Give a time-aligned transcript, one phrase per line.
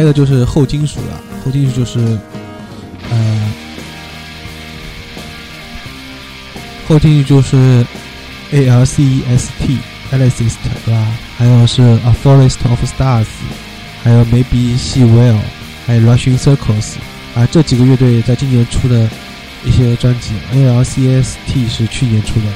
[0.00, 1.98] 还有个就是后金属了，后金属就是
[3.10, 3.52] 呃，
[6.88, 7.84] 后金属就是
[8.52, 9.76] A L C E S T
[10.10, 11.06] Alicist 对吧？
[11.36, 13.26] 还有是 A Forest of Stars，
[14.02, 15.36] 还有 Maybe She Will，
[15.86, 16.94] 还有 Rushing Circles
[17.34, 19.06] 啊，这几个乐队在今年出的
[19.66, 22.46] 一些专辑，A L C S T 是去年出的，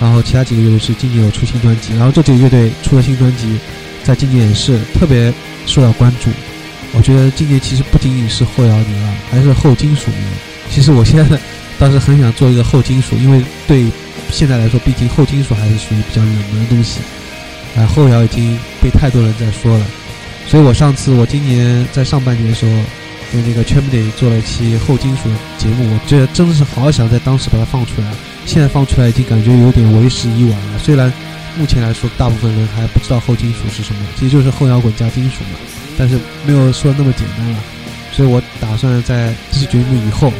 [0.00, 3.58] 然后其他几个乐队是今年有出新专辑，然后这几个乐队出了新专辑，
[4.04, 5.30] 在今年也是特别
[5.66, 6.30] 受到关注。
[6.92, 10.22] 我觉得今年其实不仅仅是后摇年了，还是后金属年。
[10.70, 11.38] 其实我现在
[11.78, 13.86] 倒是很想做一个后金属，因为对
[14.30, 17.00] 现在来说，毕竟后金属还是属于比较冷门的东西。
[17.76, 19.86] 啊，后摇已经被太多人在说了，
[20.46, 22.72] 所以我上次我今年在上半年的时候，
[23.30, 25.28] 跟那个 c h a m d y 做了一期后金属
[25.58, 28.08] 节目，我觉得真的是好想在当时把它放出来。
[28.46, 30.78] 现在放出来已经感觉有点为时已晚了。
[30.78, 31.12] 虽然
[31.56, 35.58] 目前来说，大部分人还不知道后金属是什么，其实就是后摇滚加金属嘛。
[35.98, 37.58] 但是没有说那么简单了，
[38.12, 40.32] 所以我打算在这期节目以后，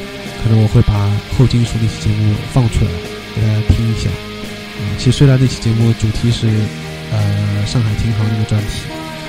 [0.44, 2.90] 可能我会把后金属那期节目放出来
[3.34, 4.08] 给大家听一下。
[4.80, 6.46] 嗯，其实虽然那期节目主题是
[7.10, 8.82] 呃上海琴行那个专题，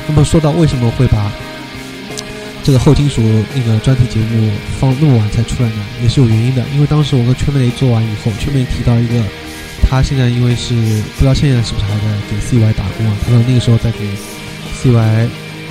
[0.07, 1.31] 那么说到为什么会把
[2.63, 3.23] 这个后金属
[3.55, 5.83] 那个专题节目放那么晚才出来呢？
[6.03, 6.63] 也是有原因的。
[6.75, 9.23] 因为当时我跟圈妹做完以后，圈妹提到一个，
[9.89, 13.17] 他现在因为是不知道现在是不是还在给 CY 打工啊？
[13.25, 14.05] 他说那个时候在给
[14.83, 15.27] CY。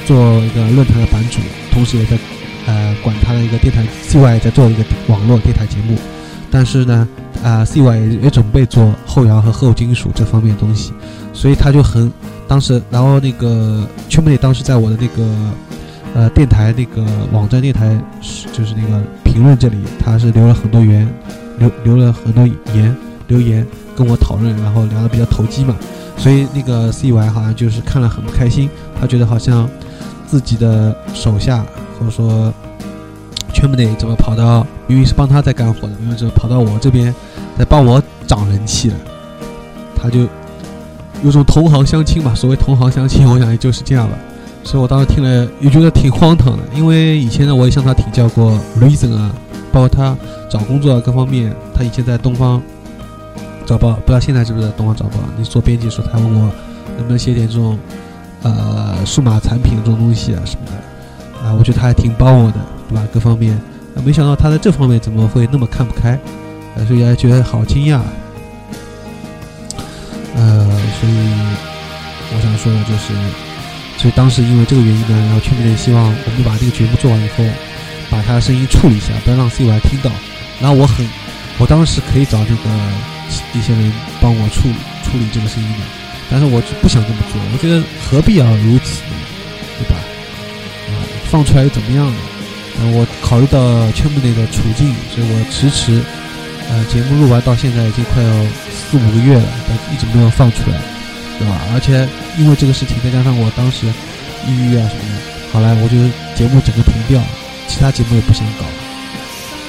[0.08, 1.38] 做一个论坛的版主，
[1.70, 2.18] 同时也在，
[2.64, 5.98] 呃，管他的一个电台，CY 在做一个网络电台节目。
[6.50, 7.06] 但是呢，
[7.44, 10.94] 啊，CY 也准备做后摇和后金属这方面的东西，
[11.34, 12.10] 所以他就很
[12.48, 15.30] 当时，然后那个圈妹当时在我的那个，
[16.14, 17.94] 呃，电台那个网站电台，
[18.50, 21.06] 就是那个评论这里，他是留了很多言，
[21.58, 22.96] 留留了很多言
[23.26, 25.76] 留言跟我讨论，然后聊得比较投机嘛，
[26.16, 29.68] 所以那个 CY 好像就是看了很不开心，他觉得好像。
[30.30, 31.64] 自己的手下，
[31.99, 32.52] 或者说，
[33.54, 37.14] 全部得怎么跑到明明是帮他在干活的，明明是跑到我这边
[37.58, 38.97] 在帮我涨人气了，
[39.97, 40.20] 他就
[41.24, 42.35] 有种同行相亲吧。
[42.35, 44.16] 所谓同行相亲，我想也就是这样吧。
[44.64, 49.35] 所以我当时听了也觉得挺荒唐的，因为以前呢我也向他请教过 reason 啊，
[49.72, 50.14] 包括他
[50.50, 51.55] 找工作啊各方面。
[51.74, 52.61] 他以前在东方
[53.64, 55.12] 早报，不知道现在是不是在东方早报。
[55.38, 56.50] 你做编辑的时候，他问我
[56.96, 57.79] 能不能写点这种。
[58.42, 63.03] 呃，数码产品这种东西啊什么的，啊，我觉得他还挺帮我的，对吧？
[63.12, 63.53] 各方面，
[63.94, 66.12] 啊，没想到他在这方面怎么会那么看不开，
[66.77, 68.01] 啊，所以还觉得好惊讶。
[70.37, 70.66] 呃，
[71.01, 71.14] 所以
[72.33, 73.12] 我想说的就是，
[73.96, 77.44] 所以当时因为这个原因呢，然后全面的希望我们把这个节目做完以后，
[78.09, 80.11] 把他的声音处理一下，不要让 C 还听到。
[80.61, 81.05] 然后我很，
[81.59, 82.62] 我当时可以找这个
[83.53, 86.08] 一些人帮我处理处理这个声音的。
[86.30, 89.02] 但是我就不想这么做，我觉得何必要如此，
[89.78, 89.96] 对吧？
[90.88, 90.92] 啊，
[91.30, 92.20] 放出来又怎么样呢？
[92.80, 96.00] 呃，我考虑到圈部内的处境，所以我迟迟，
[96.70, 98.30] 呃，节目录完到现在已经快要
[98.70, 100.76] 四五个月了，但一直没有放出来，
[101.38, 101.58] 对吧？
[101.74, 102.06] 而且
[102.38, 103.86] 因为这个事情，再加上我当时
[104.46, 105.18] 抑郁啊什么的，
[105.50, 105.96] 好了，我就
[106.36, 107.20] 节目整个停掉，
[107.66, 108.66] 其他节目也不想搞，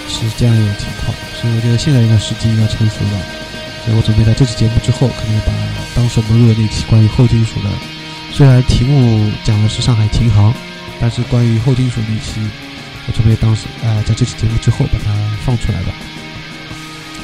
[0.08, 1.16] 是这样一种情况。
[1.40, 3.39] 所以我觉得现在应该时机应该成熟了。
[3.96, 5.54] 我准备在这期节目之后，可能把
[5.96, 7.70] 当时我们录的那期关于后金属的，
[8.32, 10.54] 虽然题目讲的是上海琴行，
[11.00, 12.40] 但是关于后金属那期，
[13.08, 15.12] 我准备当时呃在这期节目之后把它
[15.46, 15.94] 放出来吧。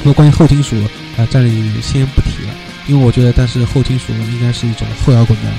[0.02, 0.76] 那么关于后金属，
[1.16, 2.54] 呃，这里先不提了，
[2.86, 5.50] 因为我觉得，但是后金属应该是一种后摇滚的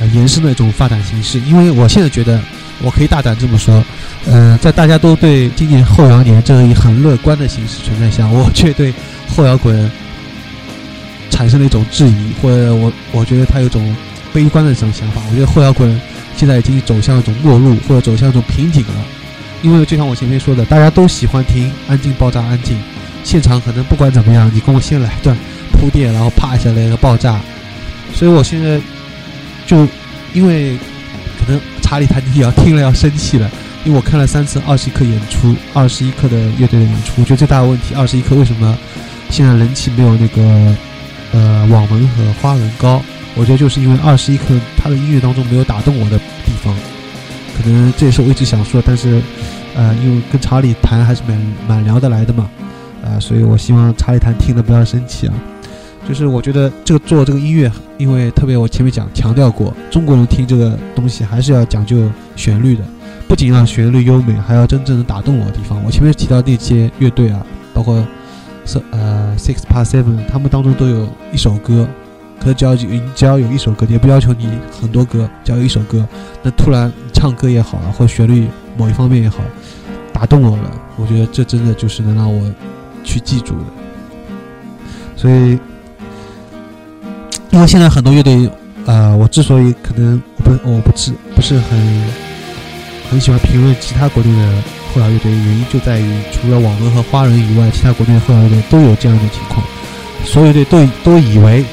[0.00, 1.40] 呃延伸的一种发展形式。
[1.40, 2.40] 因为我现在觉得，
[2.80, 3.84] 我可以大胆这么说，
[4.26, 8.94] 呃，在大家都对今年后摇年这一很乐观的形式存在下，我却对
[9.28, 9.90] 后摇滚。
[11.32, 13.96] 产生了一种质疑，或者我我觉得他有种
[14.34, 15.22] 悲观的这种想法。
[15.30, 15.98] 我觉得后摇滚
[16.36, 19.04] 现在已经走向一种末路，或者走向一种瓶颈了。
[19.62, 22.76] 因为就像我前面说的，大家都喜欢听安静、爆炸、安静。
[23.24, 25.34] 现场可能不管怎么样，你跟我先来一段
[25.72, 27.40] 铺垫，然后啪一下来一个爆炸。
[28.14, 28.78] 所以我现在
[29.66, 29.88] 就
[30.34, 30.76] 因为
[31.38, 33.50] 可能查理·谭尼要听了要生气了，
[33.84, 38.76] 因为我看了三次二十一克演出，二十一克的乐队的演出，我觉得最大的问题，二十一克为什么
[39.30, 40.76] 现在人气没有那个。
[41.32, 43.02] 呃，网文和花纹高，
[43.34, 44.44] 我觉得就是因为二十一克
[44.76, 46.74] 他的音乐当中没有打动我的地方，
[47.56, 49.18] 可能这也是我一直想说，但是，
[49.74, 52.50] 呃，因为跟查理谈还是蛮蛮聊得来的嘛，
[53.02, 55.32] 啊，所以我希望查理谈听的不要生气啊。
[56.06, 62.84] 就是我觉得这个做这个音乐，因为特别我前面讲强调过，中国人听这个东西还是要讲究旋律的，
[63.26, 65.82] 不仅要旋律优美，还要真正能打动我的地方。
[65.82, 68.06] 我前面提到那些乐队啊，包括。
[68.64, 71.86] 是呃，Six Past Seven，他们当中都有一首歌，
[72.40, 74.48] 可只要你只要有一首歌，也不要求你
[74.80, 76.06] 很多歌，只要有一首歌，
[76.42, 79.38] 那突然唱歌也好啊，或旋律某一方面也好，
[80.12, 82.52] 打动我了，我觉得这真的就是能让我
[83.02, 83.64] 去记住的。
[85.16, 85.58] 所以，
[87.50, 88.50] 因为现在很多乐队，
[88.86, 92.04] 啊，我之所以可能我不我不是不是很
[93.10, 94.62] 很喜欢评论其他国内的
[94.94, 99.64] 后摇乐队，原因就在于除了网文和花人以外，其他国内的后摇乐队都有这样的情况，
[100.24, 101.64] 所有队都都以为。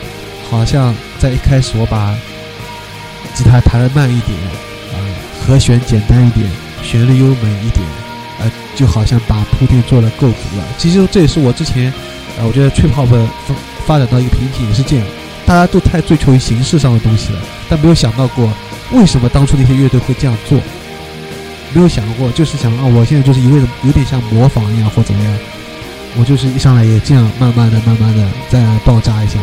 [0.49, 2.17] 好像在一开始我把
[3.35, 4.35] 吉他弹的慢一点，
[4.91, 4.97] 啊，
[5.45, 6.49] 和弦简单一点，
[6.81, 7.85] 旋律优美一点，
[8.39, 10.63] 呃，就好像把铺垫做的够足了。
[10.75, 11.93] 其实这也是我之前，
[12.39, 13.55] 呃，我觉得 trip hop 发
[13.85, 15.05] 发展到一个瓶颈也是这样，
[15.45, 18.51] 大家都太追求于形式上的东西了，但没有想到过
[18.91, 20.57] 为什么当初那些乐队会这样做，
[21.73, 25.33] 没有想过就是想啊，我现在就是一味的有点像模仿一样或怎么样，
[26.17, 29.39] 我就是一上来也这样慢慢的、慢慢的再爆炸一下。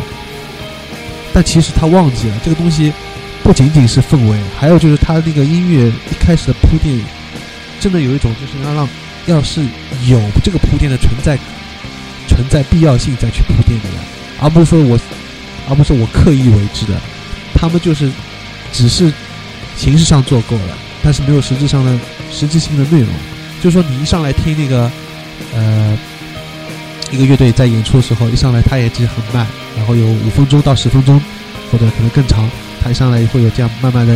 [1.33, 2.91] 但其实他忘记了，这个东西
[3.43, 6.99] 不仅仅是氛围，还有就是他那个音乐一开始的铺垫，
[7.79, 8.89] 真的有一种就是要让，
[9.27, 9.61] 要是
[10.05, 11.37] 有这个铺垫的存在，
[12.27, 14.01] 存在必要性再去铺垫的呀，
[14.41, 14.99] 而不是说我，
[15.69, 16.99] 而不是我刻意为之的。
[17.53, 18.11] 他们就是
[18.73, 19.13] 只是
[19.75, 21.91] 形式上做够了，但是没有实质上的
[22.31, 23.09] 实质性的内容。
[23.61, 24.91] 就是说，你一上来听那个，
[25.55, 25.97] 呃。
[27.09, 31.17] 一个乐队在演出的时候，一上来他也其实很慢，然后有五分钟到十分钟，
[31.71, 32.49] 或者可能更长，
[32.83, 34.13] 他一上来会有这样慢慢的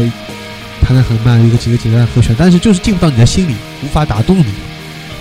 [0.81, 4.45] 弹得很慢，一个几个简单的和弦，但是就是进不到你的心里，无法打动你。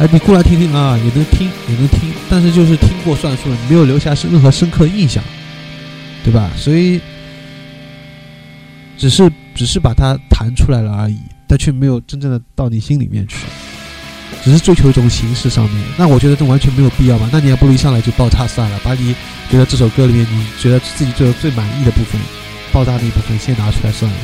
[0.00, 5.22] 哎，你过来听听啊，也能听也能听，但是就是听过算数了，你没有留下任何深刻印象，
[6.24, 6.50] 对吧？
[6.56, 7.00] 所以
[8.98, 11.20] 只是只是把它弹出来了而已，
[11.50, 13.38] 但却没有真正的到你心里面去。
[14.44, 17.28] 只是追求一种形式上面，那我觉得这完全没有必要吧？
[17.32, 19.14] 那你还不如一上来就爆炸算了，把你
[19.50, 22.18] 觉得这首歌里面你觉得自己最最满意的部分，
[22.72, 24.16] 爆炸那一部分先拿出来算了。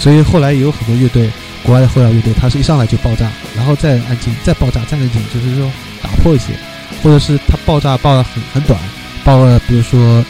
[0.00, 1.30] 所以后来也有很多乐队，
[1.62, 5.70] 国外的后摇乐队，他是一上来就爆炸，然后再安静，再爆炸，再安静，就是说
[6.02, 6.46] 打破一些，
[7.02, 8.80] 或者是他爆炸爆的很很短，
[9.22, 10.24] 爆了比如说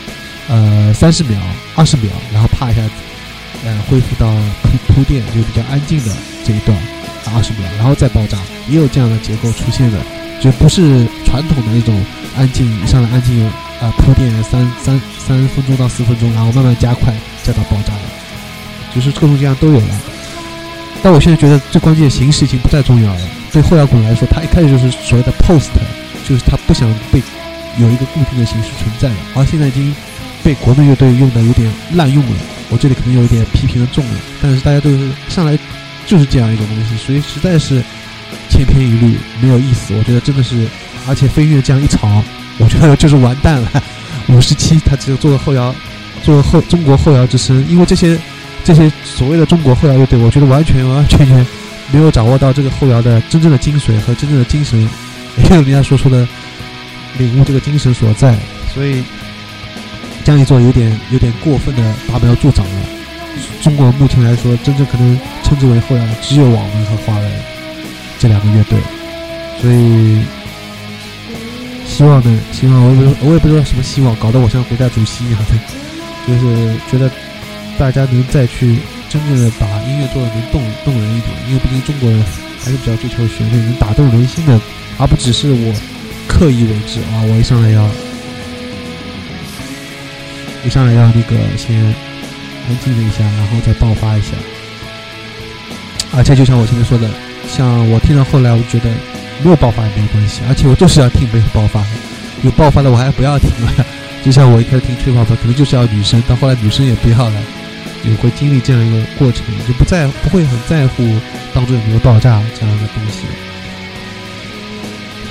[0.49, 1.41] 呃三十秒、
[1.75, 2.93] 二十秒，然后啪一下子，
[3.65, 6.13] 呃恢复到铺铺垫就比较安静的
[6.45, 6.77] 这一段。
[7.35, 8.37] 二十秒，然后再爆炸，
[8.69, 9.99] 也有这样的结构出现的，
[10.41, 12.05] 就不是传统的那种
[12.37, 13.47] 安静，一上来安静
[13.81, 18.01] 啊铺垫三三三分钟到四分钟，然后慢慢加快再到爆炸的，
[18.93, 20.01] 就是各种各样都有了。
[21.01, 23.21] 但我现在觉得最关键形式已经不再重要了。
[23.53, 25.71] 对后摇滚来说，它一开始就是所谓的 post，
[26.29, 27.23] 就是它不想被
[27.79, 29.95] 有一个固定的形式存在了，而现在已经
[30.43, 32.37] 被国内乐队用的有点滥用了。
[32.73, 35.57] 我这里可能有一点批评的重了，但是大家都是上来。
[36.05, 37.81] 就是这样一种东西，所以实在是
[38.51, 39.95] 千篇一律，没有意思。
[39.97, 40.67] 我觉得真的是，
[41.07, 42.21] 而且飞跃这样一炒，
[42.59, 43.71] 我觉得就是完蛋了。
[44.27, 45.73] 五十七，他只有做个后摇，
[46.25, 47.65] 做个后中国后摇之声。
[47.69, 48.19] 因为这些
[48.65, 51.47] 这些所谓的中国后摇乐队，我觉得完全完完全全
[51.93, 54.77] 没有掌握到这个后摇的真正的精髓和真正的精神，
[55.37, 56.27] 没有人家说出的
[57.17, 58.37] 领悟这个精神所在。
[58.75, 59.05] 所以
[60.25, 62.73] 这样一座，有点有点过分的拔苗助长了。
[63.63, 67.31] 中国目前来说，真正可能称之为后来的只有网文和华人
[68.19, 68.79] 这两个乐队，
[69.61, 70.21] 所以
[71.87, 75.55] 希望呢，希望我也不我也不知道什么希望，搞得我像国家主席一样的，
[76.27, 77.11] 就是觉得
[77.79, 82.23] 大家能再去真正的把音乐做的能动动人一点，因为毕竟中国人
[82.63, 84.61] 还是比较追求旋律，能打动人心的，
[84.99, 85.75] 而不只是我
[86.29, 87.89] 刻意为之啊，我一上来要
[90.65, 91.95] 一上来要那个先。
[92.69, 94.29] 安静了一下，然后再爆发一下。
[96.15, 97.11] 而且就像我前面说的，
[97.49, 98.89] 像我听到后来，我觉得
[99.43, 101.85] 没有爆发也没有关系，而且我就是要听没有爆发，
[102.43, 103.85] 有爆发的我还不要听了。
[104.25, 107.41] 就像我一开始听吹泡泡，可能就是要女生，到后来女生也不要了，
[108.05, 111.03] 也会经历这样一个过程，就不在不会很在乎
[111.53, 113.27] 当中有没有爆炸这样的东西。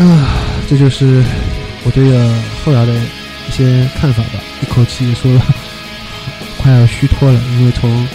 [0.03, 0.35] 啊，
[0.69, 1.23] 这就是
[1.85, 2.03] 我对
[2.65, 2.93] 后摇的
[3.47, 5.41] 一些看法吧，一口气说了。
[6.61, 8.07] 快要虚脱了，因为从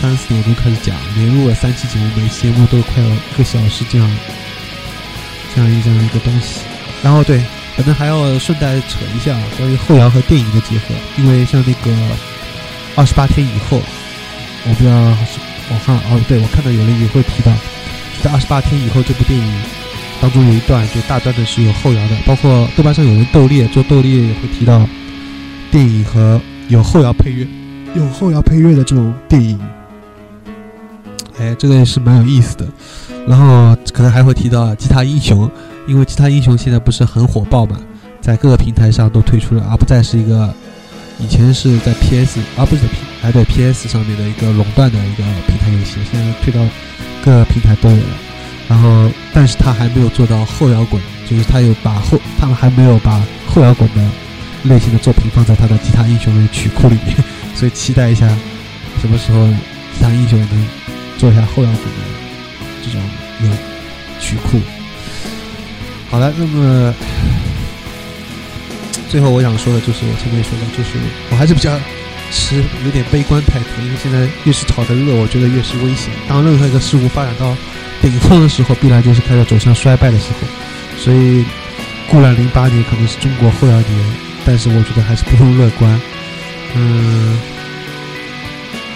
[0.00, 4.08] 三四点钟开始讲，连录了三期节目，每期节目都快要一个小时这样，
[5.52, 6.60] 这样一这样一个东西。
[7.02, 7.42] 然后对，
[7.76, 11.92] 可能还要顺带扯一下关于后摇和电影的结合，因为像那个
[12.94, 13.82] 二十八天以后，
[14.68, 17.50] 我不知道我看哦，对我看到有人也会提到，
[18.22, 19.62] 在二十八天以后这部电影
[20.20, 24.86] 当中有一段就大段的是有后摇的，包括豆瓣上有人斗猎做斗猎也会提到
[25.70, 26.40] 电影和。
[26.68, 27.44] 有后摇配乐，
[27.96, 29.58] 有后摇配乐的这种电影，
[31.36, 32.64] 哎，这个也是蛮有意思的。
[33.26, 35.48] 然后可能还会提到《吉他英雄》，
[35.88, 37.76] 因为《吉他英雄》现在不是很火爆嘛，
[38.20, 40.54] 在各个平台上都推出了，而不再是一个
[41.18, 46.60] 以前是在 PS 啊，不是 P，哎对 PS 上面的一个垄断的一个平台游戏，现在推到
[47.24, 48.29] 各个平台都有了。
[48.70, 54.00] 然后，但是他还没有做到后摇滚，就是他有把后，他们还没有把后摇滚的
[54.62, 57.16] 类型的作品放在他的吉他英雄的曲库里面，
[57.56, 58.28] 所以期待一下
[59.00, 60.66] 什么时候吉他英雄能
[61.18, 62.00] 做一下后摇滚的
[62.84, 63.00] 这种
[63.42, 63.48] 有
[64.20, 64.60] 曲库。
[66.08, 66.94] 好了，那么。
[69.08, 70.90] 最后我想说的就是我前面说的，就是
[71.32, 71.76] 我还是比较
[72.30, 76.14] 持有点悲观态度，因为现在越是炒得热，我觉得越是危险。
[76.28, 77.56] 当任何一个事物发展到
[78.00, 80.48] 顶峰的时候，必然就是开始走向衰败的时候。
[80.96, 81.44] 所以，
[82.08, 83.88] 固然零八年可能是中国后摇年，
[84.44, 86.00] 但是我觉得还是不用乐观。
[86.74, 87.38] 嗯，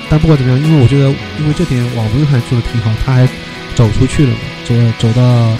[0.09, 3.29] 但不管怎么样，因为我觉得，因为这点网文还做的挺好，他还
[3.75, 5.57] 走出去了，走走到。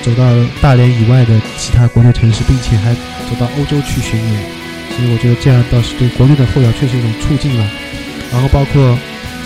[0.00, 0.24] 走到
[0.62, 4.42] 大连以外的其他国内城市，并且还走到欧洲去巡演，
[4.96, 7.68] 所以我觉得这样倒是对国内的后摇确实一种促进了。
[8.32, 8.96] 然后包括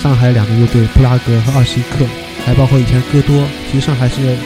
[0.01, 2.05] 上海两个乐队布拉格和二十一克，
[2.45, 4.37] 还包括以前歌多，其实上海是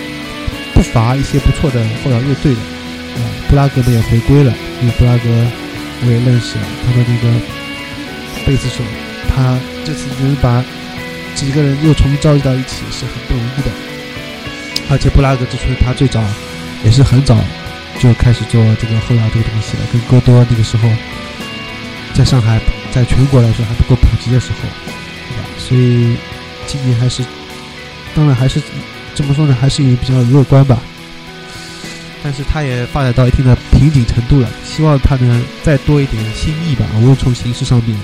[0.74, 2.60] 不乏一些不错的后摇乐队的。
[2.60, 5.30] 啊，布拉格呢也回归了，因为布拉格
[6.04, 7.40] 我也认识了，他的那个
[8.44, 8.84] 贝斯手，
[9.28, 10.62] 他这次能把
[11.34, 13.70] 几个人又重新召集到一起，是很不容易的。
[14.90, 16.22] 而且布拉格之春，他最早
[16.84, 17.36] 也是很早
[17.98, 20.88] 就开始做这个后摇这个东西了，跟戈多那个时候
[22.12, 22.60] 在上海，
[22.92, 25.48] 在全国来说还不够普及的时候，对吧？
[25.56, 26.16] 所以
[26.66, 27.22] 今年还是，
[28.16, 28.60] 当然还是
[29.14, 29.54] 怎么说呢？
[29.60, 30.80] 还是也比较乐观吧。
[32.22, 37.96] 但是他也发展到一定的瓶颈程度了，希望他能再多一点新意吧，无论从形式上面，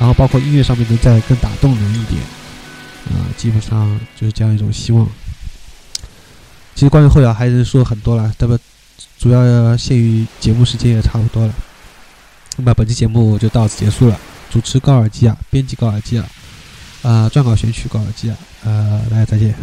[0.00, 2.20] 然后包括音乐上面能再更打动人一点。
[3.10, 5.06] 啊，基本上就是这样一种希望。
[6.74, 8.58] 其实关于后摇还能说很多了，那么
[9.18, 11.54] 主要限于节目时间也差不多了。
[12.56, 14.18] 那么本期节目就到此结束了。
[14.50, 16.26] 主持高尔基啊，编辑高尔基啊，
[17.02, 19.54] 啊，撰稿选曲高尔基啊，呃，大家再见。